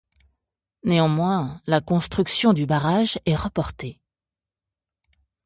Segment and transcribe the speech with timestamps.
[0.83, 3.99] Néanmoins, la construction du barrage est reportée.